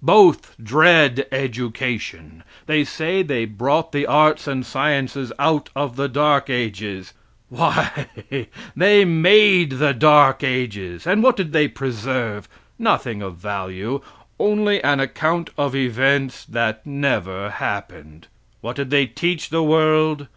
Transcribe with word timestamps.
Both 0.00 0.54
dread 0.62 1.26
education. 1.32 2.44
They 2.66 2.84
say 2.84 3.24
they 3.24 3.46
brought 3.46 3.90
the 3.90 4.06
arts 4.06 4.46
and 4.46 4.64
sciences 4.64 5.32
out 5.40 5.70
of 5.74 5.96
the 5.96 6.06
dark 6.08 6.48
ages; 6.48 7.14
why, 7.48 8.06
they 8.76 9.04
made 9.04 9.70
the 9.80 9.92
dark 9.92 10.44
ages 10.44 11.04
and 11.04 11.20
what 11.20 11.34
did 11.34 11.52
they 11.52 11.66
preserve? 11.66 12.48
Nothing 12.78 13.22
of 13.22 13.38
value, 13.38 14.00
only 14.38 14.80
an 14.84 15.00
account 15.00 15.50
of 15.58 15.74
events 15.74 16.44
that 16.44 16.86
never 16.86 17.50
happened. 17.50 18.28
What 18.60 18.76
did 18.76 18.90
they 18.90 19.06
teach 19.06 19.48
the 19.50 19.64
world! 19.64 20.28